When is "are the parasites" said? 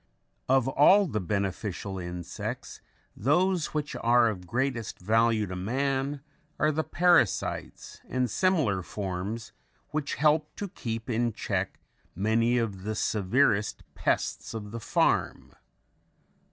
6.57-8.01